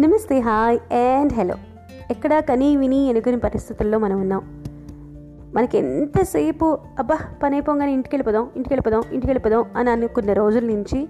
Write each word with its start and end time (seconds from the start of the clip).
నమస్తే 0.00 0.40
hi 0.40 0.94
and 0.94 1.32
hello. 1.32 1.54
ఎక్కడ 2.10 2.38
కని 2.38 2.76
విని 2.76 3.06
ఎనుకుని 3.06 3.38
పరిస్థితుల్లో 3.38 3.98
మనం 3.98 4.20
ఉన్నాం. 4.20 4.62
మనకి 5.54 5.78
ఎంతసేపు 5.78 6.78
అబ్బా 6.98 7.18
పని 7.42 7.54
అయిపోగానే 7.54 7.92
ఇంటికి 7.92 8.14
వెళ్ళిపోదాం 8.14 8.50
ఇంటికి 8.56 8.74
వెళ్ళిపోదాం 8.74 9.02
ఇంటికి 9.14 9.26
వెళ్ళిపోదాం 9.26 9.64
అని 9.76 9.90
అనుకున్న 9.90 10.32
రోజుల 10.32 10.64
నుంచి 10.64 11.08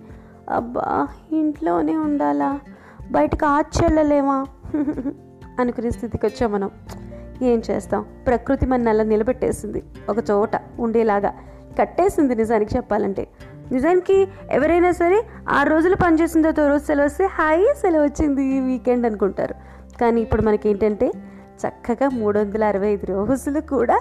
అబ్బా 0.50 1.08
ఇంట్లోనే 1.32 1.96
ఉండాలా? 1.96 2.60
బయటకు 3.10 3.46
ఆచెళ్ళలేమా 3.46 4.46
అనుకునే 5.60 5.90
స్థితికి 5.90 6.26
వచ్చాం 6.26 6.52
మనం. 6.52 6.70
ఏం 7.42 7.62
చేస్తాం? 7.70 8.04
ప్రకృతి 8.26 8.66
మన 8.66 8.88
అలా 8.88 9.04
నిలబెట్టేసింది. 9.04 9.82
ఒక 10.08 10.16
చోట 10.30 10.50
ఉండేలాగా. 10.80 11.34
కట్టేసింది 11.78 12.34
నిజానికి 12.34 12.76
చెప్పాలంటే. 12.76 13.28
నిజానికి 13.74 14.28
ఎవరైనా 14.50 14.90
సరే 14.90 15.26
ఆరు 15.48 15.70
రోజులు 15.70 15.96
పనిచేసిన 15.96 16.50
తర్వాత 16.50 16.70
రోజు 16.70 16.84
సెలవు 16.84 17.06
వస్తే 17.06 17.24
హాయి 17.24 17.66
సెలవు 17.82 18.04
వచ్చింది 18.04 18.44
ఈ 18.44 18.60
వీకెండ్ 18.60 19.06
అనుకుంటారు. 19.06 19.54
కానీ 20.00 20.20
ఇప్పుడు 20.20 20.42
మనకి 20.42 20.68
ఏంటంటే 20.68 21.12
చక్కగా 21.66 22.08
మూడు 22.08 22.38
వందల 22.38 22.64
అరవై 22.64 22.88
ఐదు 22.88 23.06
రోజులు 23.06 23.60
కూడా 23.60 24.00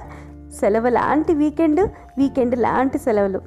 సెలవు 0.59 0.87
లాంటి 0.87 1.33
వీకెండ్ 1.33 1.81
వీకెండ్ 2.17 2.59
లాంటి 2.59 2.97
సెలవులు. 2.97 3.41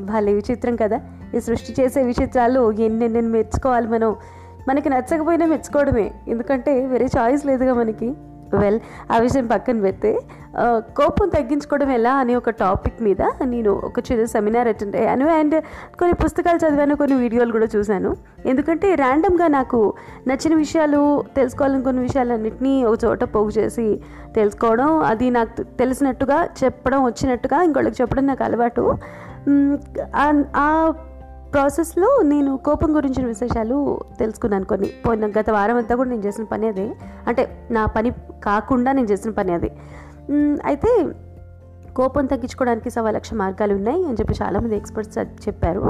భలే 0.00 0.32
విచిత్రం 0.32 0.76
కదా. 0.76 1.00
ఈ 1.36 1.40
సృష్టి 1.40 1.82
చేసే 1.82 2.02
విచిత్రాలు 2.02 2.72
ఎన్నెన్నెన్ని 2.72 3.32
మెచ్చుకోవాలి 3.32 3.88
మనం. 3.88 4.16
మనకి 4.68 4.88
నచ్చకపోయినా 4.88 5.46
మెచ్చుకోవడమే. 5.46 6.12
ఎందుకంటే 6.28 6.86
వేరే 6.86 7.08
చాయిస్ 7.18 7.46
లేదుగా 7.46 7.74
మనకి. 7.74 8.12
వెల్ 8.60 8.78
ఆ 9.10 9.18
విషయం 9.18 9.46
పక్కన 9.46 9.80
పెడితే 9.80 10.12
కోపం 10.98 11.28
తగ్గించుకోవడం 11.28 11.90
ఎలా 11.90 12.12
అనే 12.14 12.34
ఒక 12.34 12.50
టాపిక్ 12.50 12.98
మీద 13.02 13.22
నేను 13.52 13.70
ఒక 13.88 13.98
చిన్న 13.98 14.24
సెమినార్ 14.24 14.68
అటెండ్ 14.68 14.96
అయ్యాను. 14.96 15.26
అండ్ 15.28 15.56
కొన్ని 15.98 16.14
పుస్తకాలు 16.14 16.60
చదివాను 16.64 16.96
కొన్ని 16.96 17.16
వీడియోలు 17.16 17.52
కూడా 17.52 17.68
చూశాను. 17.76 18.10
ఎందుకంటే 18.46 18.94
ర్యాండమ్గా 18.94 19.46
నాకు 19.58 19.80
నచ్చిన 20.26 20.54
విషయాలు 20.54 21.00
తెలుసుకోవాలనుకున్న 21.36 22.00
విషయాలన్నింటినీ 22.00 22.84
ఒక 22.84 22.98
చోట 23.04 23.24
పోగు 23.34 23.52
చేసి 23.58 24.00
తెలుసుకోవడం 24.34 24.98
అది 25.10 25.30
నాకు 25.30 25.62
తెలిసినట్టుగా 25.62 26.48
చెప్పడం 26.64 27.04
వచ్చినట్టుగా 27.04 27.62
ఇంకోళ్ళకి 27.62 27.96
చెప్పడం 28.02 28.26
నాకు 28.26 28.44
అలవాటు. 28.44 28.84
ఆ 30.56 30.66
ప్రాసెస్లో 31.52 32.22
నేను 32.22 32.56
కోపం 32.56 32.96
గురించిన 32.96 33.26
విశేషాలు 33.26 33.98
తెలుసుకున్నాను 34.18 34.64
కొన్ని. 34.64 34.90
పోయిన 35.06 35.26
గత 35.26 35.50
వారం 35.50 35.76
అంతా 35.76 35.96
కూడా 35.96 36.10
నేను 36.10 36.22
చేసిన 36.22 36.44
పని 36.44 36.68
అదే. 36.68 36.92
అంటే 37.26 37.68
నా 37.70 37.86
పని 37.86 38.12
కాకుండా 38.44 38.92
నేను 38.92 39.06
చేసిన 39.06 39.30
పని 39.30 39.52
అదే. 39.52 39.72
అయితే 40.64 41.08
కోపం 41.96 42.26
తగ్గించుకోవడానికి 42.26 42.90
సవా 42.90 43.10
లక్ష 43.10 43.34
మార్గాలు 43.34 43.74
ఉన్నాయి 43.74 44.04
అని 44.04 44.14
చెప్పి 44.14 44.34
చాలామంది 44.42 44.76
ఎక్స్పర్ట్స్ 44.76 45.18
చెప్పారు. 45.18 45.80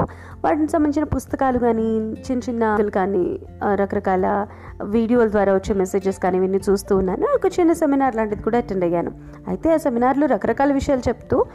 వాటికి 0.45 0.67
సంబంధించిన 0.67 1.03
పుస్తకాలు 1.03 1.59
కానీ 1.59 1.87
చిన్న 2.31 2.41
చిన్న 2.49 2.77
కానీ 2.95 3.39
రకరకాల 3.73 4.47
వీడియోల 4.83 5.27
ద్వారా 5.27 5.53
వచ్చే 5.53 5.75
మెసేజెస్ 5.75 6.19
కానీ 6.19 6.37
ఇవన్నీ 6.37 6.59
చూస్తూ 6.69 6.97
ఉన్నాను. 6.97 7.27
ఒక 7.35 7.59
చిన్న 7.59 7.73
సెమినార్ 7.73 8.15
లాంటిది 8.15 8.43
కూడా 8.43 8.57
అటెండ్ 8.57 8.83
అయ్యాను. 8.83 9.11
అయితే 9.47 9.73
ఆ 9.73 9.77
సెమినార్లో 9.77 10.27
రకరకాల 10.27 10.73
విషయాలు 10.73 11.01
చెప్తూ 11.09 11.45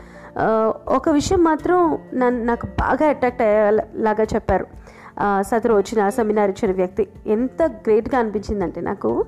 ఒక 0.88 1.08
విషయం 1.08 1.44
మాత్రం 1.44 1.98
నన్ను 2.14 2.44
నాకు 2.44 2.66
బాగా 2.66 3.08
అట్రాక్ట్ 3.08 3.42
అయ్యేలాగా 3.42 4.24
చెప్పారు. 4.34 4.66
సదరు 5.40 5.74
వచ్చిన 5.74 6.08
సెమినార్ 6.08 6.50
ఇచ్చిన 6.50 6.72
వ్యక్తి. 6.74 7.08
ఎంత 7.26 7.62
గ్రేట్గా 7.62 8.18
అనిపించిందంటే 8.18 8.80
నాకు 8.80 9.24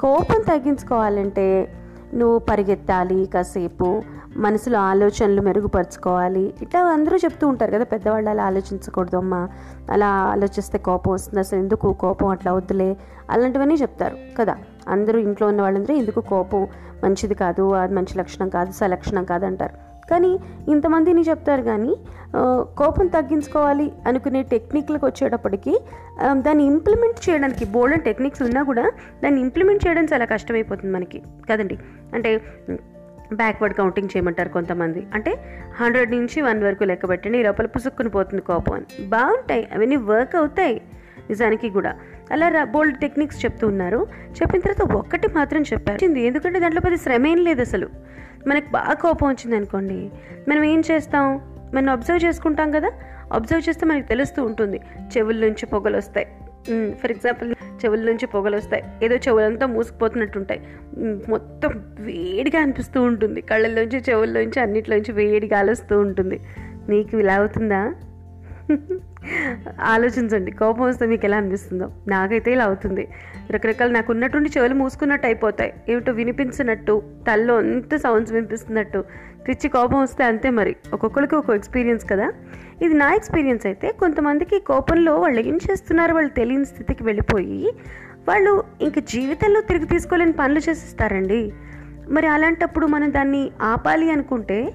కోపం 0.00 0.40
తగ్గించుకోవాలంటే 0.40 1.74
నువ్వు 2.14 2.38
పరిగెత్తాలి 2.38 3.26
కాసేపు 3.34 4.02
మనసులో 4.36 4.78
ఆలోచనలు 4.78 5.42
మెరుగుపరుచుకోవాలి. 5.42 6.54
ఇట్లా 6.62 6.80
అందరూ 6.84 7.16
చెప్తూ 7.16 7.48
ఉంటారు 7.48 7.70
కదా 7.70 7.84
పెద్దవాళ్ళు 7.84 8.30
అలా 8.30 8.44
ఆలోచించకూడదు 8.44 9.16
అమ్మా. 9.16 9.48
అలా 9.90 10.06
ఆలోచిస్తే 10.06 10.78
కోపం 10.78 11.12
వస్తుంది. 11.12 11.40
అసలు 11.40 11.58
ఎందుకు 11.58 11.92
కోపం 11.92 12.28
అట్లా 12.28 12.52
వద్దులే? 12.52 12.96
అలాంటివన్నీ 13.30 13.74
చెప్తారు 13.74 14.16
కదా. 14.38 14.56
అందరూ 14.88 15.18
ఇంట్లో 15.18 15.48
ఉన్న 15.48 15.62
వాళ్ళందరూ 15.62 15.94
ఎందుకు 15.94 16.20
కోపం 16.20 16.68
మంచిది 17.04 17.34
కాదు 17.34 17.72
అది 17.72 17.94
మంచి 17.94 18.18
లక్షణం 18.18 18.48
కాదు 18.48 18.72
సలక్షణం 18.72 19.24
కాదు 19.24 19.46
అంటారు. 19.46 19.89
కానీ 20.10 20.38
ఇంతమందిని 20.68 21.22
చెప్తారు 21.22 21.62
కానీ 21.62 21.96
కోపం 22.78 23.06
తగ్గించుకోవాలి 23.06 23.92
అనుకునే 24.06 24.42
టెక్నిక్లకు 24.42 25.06
వచ్చేటప్పటికి 25.06 25.80
దాన్ని 26.30 26.64
ఇంప్లిమెంట్ 26.64 27.30
చేయడానికి 27.30 27.64
బోల్డ్ 27.64 28.02
టెక్నిక్స్ 28.02 28.42
ఉన్నా 28.42 28.62
కూడా 28.62 28.92
దాన్ని 29.24 29.40
ఇంప్లిమెంట్ 29.40 29.86
చేయడం 29.86 30.04
చాలా 30.04 30.24
కష్టమైపోతుంది 30.24 30.94
మనకి. 30.94 31.22
కదండి? 31.50 31.78
అంటే 32.14 32.40
బ్యాక్వర్డ్ 33.32 33.76
కౌంటింగ్ 33.76 34.08
చేయమంటారు 34.16 34.48
కొంతమంది. 34.48 35.06
అంటే 35.14 35.32
హండ్రెడ్ 35.80 36.10
నుంచి 36.10 36.40
వన్ 36.42 36.64
వరకు 36.64 36.84
లెక్క 36.84 37.08
పెట్టండి 37.08 37.38
ఈ 37.38 37.42
లోపల 37.42 37.66
పుసుక్కుని 37.66 38.08
పోతుంది 38.08 38.42
కోపం 38.42 38.76
అని. 38.76 39.04
బాగుంటాయి. 39.06 39.68
అవన్నీ 39.74 39.96
వర్క్ 39.96 40.36
అవుతాయి. 40.36 40.82
నిజానికి 41.28 41.70
కూడా. 41.70 41.94
అలా 42.32 42.64
బోల్డ్ 42.64 42.98
టెక్నిక్స్ 42.98 43.44
చెప్తూ 43.44 43.66
ఉన్నారు. 43.66 44.06
చెప్పిన 44.42 44.60
తర్వాత 44.60 44.92
ఒక్కటి 44.92 45.28
మాత్రం 45.34 45.62
చెప్పారు. 45.62 46.04
ఎందుకంటే 46.04 46.58
దాంట్లో 46.58 46.80
పెద్ద 46.80 46.96
శ్రమ 46.96 47.26
ఏం 47.26 47.38
లేదు 47.38 47.60
అసలు. 47.60 47.88
మనకు 48.46 48.70
బాగా 48.70 48.94
కోపం 48.94 49.28
వచ్చింది 49.28 49.56
అనుకోండి 49.56 50.10
మనం 50.48 50.64
ఏం 50.64 50.82
చేస్తాం? 50.90 51.40
మనం 51.74 51.90
అబ్జర్వ్ 51.90 52.24
చేసుకుంటాం 52.24 52.70
కదా? 52.70 52.90
అబ్జర్వ్ 53.32 53.68
చేస్తే 53.68 53.86
మనకి 53.86 54.08
తెలుస్తూ 54.08 54.44
ఉంటుంది. 54.44 54.80
చెవుల 55.16 55.36
నుంచి 55.36 55.66
పొగలు 55.66 55.96
వస్తాయి. 55.96 56.26
ఫర్ 56.94 57.10
ఎగ్జాంపుల్ 57.10 57.54
చెవుల 57.84 58.00
నుంచి 58.00 58.26
పొగలు 58.26 58.56
వస్తాయి. 58.56 58.84
ఏదో 59.02 59.16
చెవులంతా 59.16 59.66
మూసుకుపోతున్నట్టుంటాయి. 59.66 60.62
మొత్తం 61.28 61.70
వేడిగా 62.00 62.62
అనిపిస్తూ 62.62 63.02
ఉంటుంది. 63.02 63.40
కళ్ళల్లోంచి 63.40 63.98
చెవుల్లోంచి 64.10 64.60
అన్నిట్లోంచి 64.60 65.12
వేడి 65.12 65.46
గాలి 65.46 65.70
వస్తూ 65.70 66.00
ఉంటుంది. 66.00 66.40
నీకు 66.88 67.18
ఇలా 67.18 67.34
అవుతుందా? 67.34 67.94
ఆలోచించండి. 69.80 70.50
కోపం 70.50 70.82
వస్తే 70.82 71.06
మీకు 71.06 71.24
ఎలా 71.24 71.36
అనిపిస్తుందో. 71.36 71.90
నాకైతే 72.08 72.52
ఇలా 72.52 72.64
అవుతుంది. 72.64 73.08
రకరకాల 73.50 73.90
నాకు 73.90 74.12
ఉన్నటువంటి 74.12 74.50
చెవులు 74.58 74.74
మూసుకున్నట్టు 74.74 75.26
అయిపోతాయి. 75.26 75.72
ఏమిటో 75.88 76.12
వినిపించినట్టు 76.12 77.02
తల్లో 77.28 77.56
అంత 77.56 77.96
సౌండ్స్ 77.96 78.32
వినిపిస్తున్నట్టు. 78.32 79.04
పిచ్చి 79.48 79.68
కోపం 79.68 80.02
వస్తే 80.02 80.24
అంతే 80.24 80.50
మరి. 80.50 80.76
ఒక్కొక్కరికి 80.92 81.34
ఒక్కో 81.34 81.54
ఎక్స్పీరియన్స్ 81.54 82.10
కదా. 82.10 82.32
ఇది 82.82 82.94
నా 82.94 83.14
ఎక్స్పీరియన్స్ 83.14 83.66
అయితే 83.66 83.92
కొంతమందికి 83.92 84.58
కోపంలో 84.58 85.20
వాళ్ళు 85.20 85.40
ఏం 85.40 85.58
చేస్తున్నారో 85.70 86.14
వాళ్ళు 86.14 86.30
తెలియని 86.30 86.64
స్థితికి 86.64 87.04
వెళ్ళిపోయి 87.04 87.72
వాళ్ళు 88.28 88.64
ఇంక 88.80 88.98
జీవితంలో 88.98 89.60
తిరిగి 89.60 89.86
తీసుకోలేని 89.86 90.32
పనులు 90.32 90.58
చేసిస్తారండి. 90.58 91.52
మరి 92.10 92.26
అలాంటప్పుడు 92.26 92.86
మనం 92.86 93.12
దాన్ని 93.12 93.50
ఆపాలి 93.62 94.10
అనుకుంటే 94.10 94.72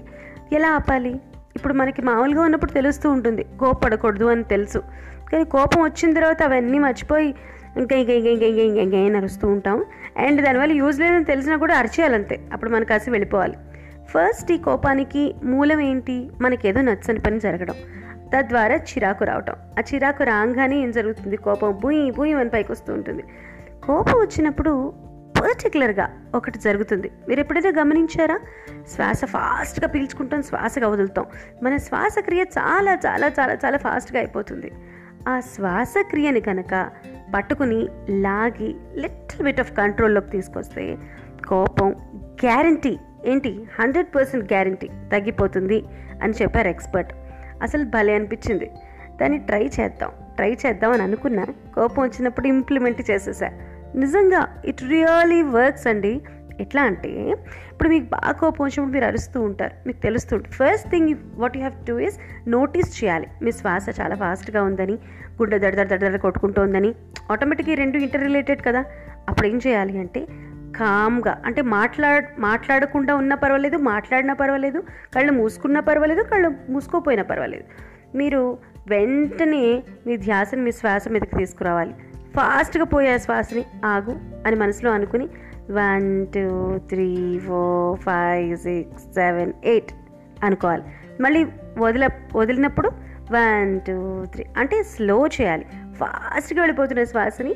ఎలా 0.54 0.70
ఆపాలి? 0.72 1.20
ఇప్పుడు 1.66 1.78
మనకి 1.78 2.02
మామూలుగా 2.02 2.42
ఉన్నప్పుడు 2.42 2.72
తెలుస్తూ 2.72 3.12
ఉంటుంది. 3.12 3.46
కోపడకూడదు 3.60 4.26
అని 4.26 4.44
తెలుసు. 4.44 4.80
కానీ 5.32 5.44
కోపం 5.44 5.84
వచ్చిన 5.84 6.14
తర్వాత 6.14 6.44
అవన్నీ 6.44 6.80
మర్చిపోయి 6.80 7.36
ఇంకా 7.78 7.96
ఇంకా 7.96 8.14
ఇంకా 8.14 8.30
ఇంకా 8.30 8.46
ఇంకా 8.46 8.82
ఇంకా 8.82 8.98
ఇంకా 8.98 9.18
అరుస్తూ 9.20 9.48
ఉంటాం. 9.48 9.86
అండ్ 10.18 10.42
దానివల్ల 10.42 10.74
యూజ్ 10.74 11.00
లేదని 11.00 11.24
తెలిసినా 11.24 11.58
కూడా 11.58 11.76
అరిచేయాలంతే. 11.76 12.40
అప్పుడు 12.54 12.70
మనకు 12.70 12.90
కాసి 12.90 13.12
వెళ్ళిపోవాలి. 13.12 13.58
ఫస్ట్ 14.06 14.52
ఈ 14.52 14.58
కోపానికి 14.58 15.36
మూలం 15.44 15.80
ఏంటి? 15.80 16.30
మనకేదో 16.42 16.82
నచ్చని 16.82 17.20
పని 17.20 17.40
జరగడం. 17.40 17.76
తద్వారా 18.36 18.76
చిరాకు 18.76 19.24
రావటం. 19.24 19.54
ఆ 19.54 19.84
చిరాకు 19.94 20.24
రాగానే 20.24 20.80
ఏం 20.80 20.92
జరుగుతుంది? 20.92 21.38
కోపం 21.38 21.80
భూయి 21.82 22.12
భూయి 22.12 22.34
అని 22.34 22.50
పైకి 22.50 22.72
వస్తూ 22.72 22.94
ఉంటుంది. 22.94 23.24
కోపం 23.84 24.20
వచ్చినప్పుడు 24.20 24.94
పర్టికులర్గా 25.46 26.22
ఒకటి 26.36 26.60
జరుగుతుంది. 26.60 27.12
మీరు 27.28 27.40
ఎప్పుడైతే 27.40 27.72
గమనించారా 27.72 28.40
శ్వాస 28.88 29.26
ఫాస్ట్గా 29.26 29.88
పీల్చుకుంటాం 29.88 30.44
శ్వాసగా 30.44 30.88
వదులుతాం. 30.88 31.26
మన 31.64 31.78
శ్వాసక్రియ 31.78 32.44
చాలా 32.44 32.94
చాలా 32.94 33.28
చాలా 33.28 33.54
చాలా 33.54 33.78
ఫాస్ట్గా 33.78 34.20
అయిపోతుంది. 34.20 34.72
ఆ 35.30 35.40
శ్వాసక్రియని 35.40 36.42
కనుక 36.42 36.90
పట్టుకుని 37.36 37.88
లాగి 38.10 38.76
లిటిల్ 38.96 39.44
బిట్ 39.44 39.60
ఆఫ్ 39.60 39.72
కంట్రోల్లోకి 39.78 40.30
తీసుకొస్తే 40.30 40.98
కోపం 41.48 41.90
గ్యారంటీ 42.22 42.98
ఏంటి? 43.26 43.64
హండ్రెడ్ 43.80 44.16
పర్సెంట్ 44.16 44.54
గ్యారంటీ 44.54 44.88
తగ్గిపోతుంది 44.88 45.84
అని 46.24 46.34
చెప్పారు 46.42 46.68
ఎక్స్పర్ట్. 46.68 47.14
అసలు 47.62 47.84
భలే 47.84 48.16
అనిపించింది. 48.16 48.72
దాన్ని 49.22 49.38
ట్రై 49.38 49.70
చేద్దాం 49.80 50.12
ట్రై 50.36 50.58
చేద్దాం 50.66 50.92
అని 50.92 51.04
అనుకున్నా 51.04 51.46
కోపం 51.76 52.04
వచ్చినప్పుడు 52.04 52.48
ఇంప్లిమెంట్ 52.48 53.12
చేసేసా. 53.12 53.50
నిజంగా 53.96 54.42
ఇట్ 54.66 54.84
రియలీ 54.84 55.42
వర్క్స్ 55.42 55.88
అండి. 55.88 56.22
ఎట్లా 56.60 56.82
అంటే 56.82 57.10
ఇప్పుడు 57.72 57.90
మీకు 57.90 58.06
బాగా 58.06 58.32
కోపం 58.32 58.66
వచ్చినప్పుడు 58.66 58.94
మీరు 58.94 59.06
అరుస్తూ 59.06 59.42
ఉంటారు 59.42 59.74
మీకు 59.88 60.00
తెలుస్తుంది 60.02 60.50
first 60.50 60.90
thing 60.92 61.10
what 61.36 61.58
you 61.58 61.64
have 61.64 61.86
to 61.88 62.00
is 62.00 62.18
notice 62.48 63.04
చేయాలి. 63.04 63.28
మీ 63.44 63.52
శ్వాస 63.52 63.86
చాలా 64.02 64.16
ఫాస్ట్గా 64.16 64.64
ఉందని 64.64 64.94
గుండె 65.40 65.60
దడ 65.60 65.76
దడ 65.76 65.96
దడ 65.96 66.16
కొట్టుకుంటోందని 66.16 66.96
ఆటోమేటిక్గా 67.32 67.74
ఈ 67.74 67.76
రెండు 67.76 67.98
ఇంటర్ 67.98 68.22
రిలేటెడ్ 68.22 68.62
కదా. 68.66 68.84
అప్పుడు 69.30 69.48
ఏం 69.48 69.58
చేయాలి 69.68 69.98
అంటే 69.98 70.28
కామ్గా 70.78 71.42
అంటే 71.46 71.62
మాట్లాడ 71.62 72.24
మాట్లాడకుండా 72.40 73.16
ఉన్నా 73.16 73.36
పర్వాలేదు 73.36 73.78
మాట్లాడినా 73.78 74.34
పర్వాలేదు 74.34 74.80
కళ్ళు 75.16 75.32
మూసుకున్నా 75.32 75.80
పర్వాలేదు 75.80 76.22
కళ్ళు 76.22 76.52
మూసుకోపోయినా 76.70 77.24
పర్వాలేదు. 77.24 77.64
మీరు 78.16 78.58
వెంటనే 78.88 79.84
మీ 80.08 80.18
ధ్యాసను 80.18 80.64
మీ 80.64 80.72
శ్వాస 80.72 81.08
మీదకి 81.08 81.38
తీసుకురావాలి. 81.38 81.96
ఫాస్ట్గా 82.36 82.84
పోయే 82.84 83.20
శ్వాసని 83.20 83.66
ఆగు 83.86 84.20
అని 84.48 84.56
మనసులో 84.56 84.92
అనుకుని 84.92 85.30
one 85.72 86.28
two 86.28 86.78
three 86.90 87.40
four 87.40 88.00
five 88.00 88.58
six 88.58 89.14
seven 89.14 89.54
eight 89.66 89.92
అనుకోవాలి. 90.44 90.84
మళ్ళీ 91.22 91.46
వదిల 91.78 92.10
వదిలినప్పుడు 92.36 92.88
వన్ 93.32 93.80
టూ 93.80 94.26
త్రీ 94.26 94.46
అంటే 94.58 94.84
స్లో 94.84 95.28
చేయాలి. 95.28 95.66
ఫాస్ట్గా 95.96 96.62
వెళ్ళిపోతున్న 96.62 97.04
శ్వాసని 97.04 97.56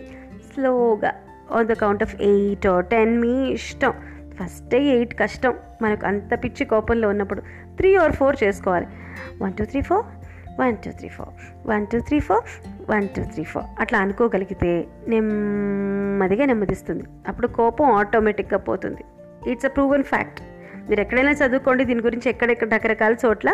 స్లోగా 0.54 1.14
on 1.52 1.68
the 1.68 1.74
count 1.74 2.04
of 2.04 2.16
eight 2.22 2.90
ten 2.92 3.22
మీ 3.22 3.50
ఇష్టం. 3.50 3.94
ఫస్ట్ 4.44 4.76
ఎయిట్ 4.76 5.20
కష్టం. 5.20 5.54
మనకు 5.82 6.06
అంత 6.06 6.44
పిచ్చి 6.44 6.66
కోపంలో 6.66 7.10
ఉన్నప్పుడు 7.10 7.42
త్రీ 7.78 7.96
ఆర్ 7.96 8.12
ఫోర్ 8.12 8.36
చేసుకోవాలి. 8.44 8.88
One 9.42 9.54
two 9.54 9.66
three 9.66 9.82
four 9.82 10.06
one 10.60 10.78
two 10.86 10.92
three 10.92 11.10
four. 11.10 11.30
One 11.70 11.88
two 11.88 12.00
three 12.00 12.20
four 12.20 12.44
one 12.92 13.08
two 13.08 13.24
three 13.24 13.44
four. 13.44 13.66
అట్లా 13.80 14.00
అనుకోగలిగితే 14.00 14.88
నెమ్మదిగా 15.08 16.46
నెమ్మదిస్తుంది. 16.46 17.04
అప్పుడు 17.28 17.48
కోపం 17.48 17.92
ఆటోమేటిక్గా 17.92 18.60
పోతుంది. 18.60 19.04
ఇట్స్ 19.52 19.66
అ 19.66 19.70
ప్రూవన్ 19.70 20.04
ఫ్యాక్ట్ 20.04 20.42
మీరు 20.90 21.02
ఎక్కడైనా 21.02 21.32
చదువుకోండి 21.32 21.84
దీని 21.84 22.02
గురించి 22.02 22.30
ఎక్కడెక్కడ 22.30 22.74
రకరకాల 22.74 23.16
చోట్ల 23.26 23.50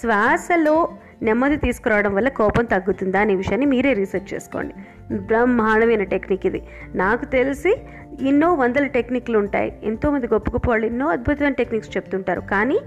శ్వాసలో 0.00 0.88
నెమ్మది 1.22 1.56
తీసుకురావడం 1.56 2.14
వల్ల 2.14 2.28
కోపం 2.28 2.64
తగ్గుతుందా 2.64 3.20
అనే 3.20 3.34
విషయాన్ని 3.34 3.66
మీరే 3.66 3.92
రీసెర్చ్ 3.92 4.34
చేసుకోండి. 4.34 4.74
బ్రహ్మాండమైన 5.16 6.02
టెక్నిక్ 6.02 6.46
ఇది. 6.46 6.62
నాకు 6.94 7.24
తెలిసి 7.24 7.76
ఎన్నో 8.22 8.54
వందల 8.54 8.86
టెక్నిక్లు 8.86 9.38
ఉంటాయి. 9.38 9.80
ఎంతోమంది 9.82 10.26
గొప్ప 10.26 10.50
గొప్ప 10.50 10.68
వాళ్ళు 10.68 10.86
ఎన్నో 10.86 11.06
అద్భుతమైన 11.06 11.52
టెక్నిక్స్ 11.52 11.96
చెప్తుంటారు. 11.96 12.40
కానీ 12.40 12.78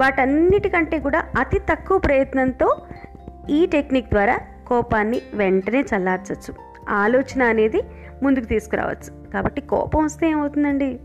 వాటన్నిటికంటే 0.00 0.98
కూడా 0.98 1.24
అతి 1.38 1.58
తక్కువ 1.58 1.98
ప్రయత్నంతో 1.98 2.76
ఈ 3.50 3.66
టెక్నిక్ 3.66 4.08
ద్వారా 4.08 4.40
కోపాన్ని 4.66 5.22
వెంటనే 5.34 5.80
చల్లార్చవచ్చు 5.80 6.54
ఆలోచన 6.88 7.42
అనేది 7.42 7.82
ముందుకు 8.22 8.44
తీసుకురావచ్చు. 8.44 9.30
కాబట్టి 9.30 9.60
కోపం 9.60 10.04
వస్తే 10.04 10.30
ఏమవుతుందండి? 10.30 11.00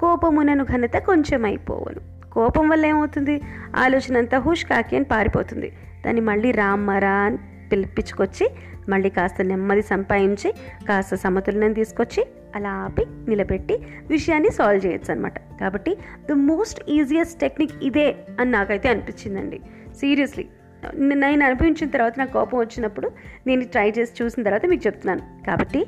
కోపమునను 0.00 0.64
ఘనత 0.64 0.96
కొంచెం 0.96 1.44
అయిపోవను 1.44 2.30
కోపం 2.30 2.68
వల్ల 2.68 2.86
ఏమవుతుంది? 2.86 3.40
ఆలోచన 3.76 4.16
అంతా 4.16 4.38
హుష్ 4.38 4.64
కాకి 4.64 4.96
అని 4.96 5.04
పారిపోతుంది. 5.04 5.72
దాన్ని 6.06 6.20
మళ్ళీ 6.20 6.52
రామ్మరా 6.52 7.14
అని 7.14 7.38
పిలిపించుకొచ్చి 7.72 8.50
మళ్ళీ 8.88 9.10
కాస్త 9.10 9.42
నెమ్మది 9.42 9.82
సంపాదించి 9.82 10.52
కాస్త 10.88 11.14
సమతుల్యం 11.14 11.72
తీసుకొచ్చి 11.72 12.26
అలా 12.56 12.70
ఆపి 12.70 13.06
నిలబెట్టి 13.28 13.86
విషయాన్ని 14.08 14.50
సాల్వ్ 14.50 14.86
చేయొచ్చు 14.86 15.12
అనమాట 15.12 15.38
కాబట్టి 15.60 15.96
ద 16.28 16.32
మోస్ట్ 16.32 16.90
ఈజియెస్ట్ 16.90 17.40
టెక్నిక్ 17.40 17.72
ఇదే 17.82 18.16
అని 18.40 18.50
నాకైతే 18.50 18.88
అనిపించిందండి. 18.88 19.60
సీరియస్లీ. 19.96 20.48
నేను 20.94 21.44
అనిపించిన 21.44 21.90
తర్వాత 21.90 22.14
నాకు 22.18 22.32
కోపం 22.32 22.58
వచ్చినప్పుడు 22.58 23.10
నేను 23.46 23.64
ట్రై 23.64 23.90
చేసి 23.90 24.24
చూసిన 24.24 24.42
తర్వాత 24.42 24.66
మీకు 24.66 24.86
చెప్తున్నాను. 24.86 25.44
కాబట్టి 25.46 25.86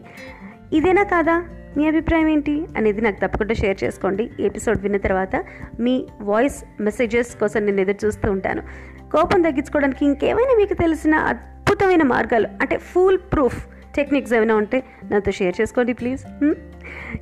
ఇదేనా 0.72 1.02
కాదా? 1.02 1.44
మీ 1.76 1.88
అభిప్రాయం 1.88 2.28
ఏంటి? 2.28 2.66
అనేది 2.76 3.00
నాకు 3.00 3.16
తప్పకుండా 3.16 3.54
షేర్ 3.54 3.84
చేసుకోండి. 3.84 4.30
ఎపిసోడ్ 4.40 4.82
విన్న 4.82 4.96
తర్వాత 4.96 5.44
మీ 5.80 6.06
వాయిస్ 6.20 6.82
మెసేజెస్ 6.82 7.36
కోసం 7.36 7.66
నేను 7.66 7.80
ఎదురు 7.80 8.06
చూస్తూ 8.06 8.30
ఉంటాను. 8.30 8.62
కోపం 9.10 9.42
తగ్గించుకోవడానికి 9.42 10.04
ఇంకేమైనా 10.04 10.54
మీకు 10.56 10.74
తెలిసిన 10.74 11.14
అద్భుతమైన 11.14 12.02
మార్గాలు 12.02 12.48
అంటే 12.60 12.76
ఫుల్ 12.76 13.18
ప్రూఫ్ 13.18 13.66
టెక్నిక్స్ 13.96 14.32
ఏమైనా 14.32 14.54
ఉంటే 14.54 14.82
నాతో 15.10 15.32
షేర్ 15.32 15.54
చేసుకోండి 15.60 15.92
ప్లీజ్ 15.92 16.44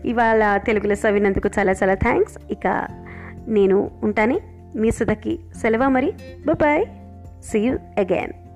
ఇవాళ 0.04 0.56
తెలుగులో 0.56 0.94
సవినందుకు 0.94 1.50
చాలా 1.58 1.72
చాలా 1.72 1.94
థ్యాంక్స్ 1.94 2.38
ఇక 2.50 2.88
నేను 3.48 3.90
ఉంటానే. 4.02 4.40
మీ 4.76 4.90
సుధకి 4.90 5.38
సెలవు 5.56 5.90
మరి. 5.90 6.12
Bye 6.46 6.86
See 7.40 7.64
you 7.64 7.80
again. 7.96 8.47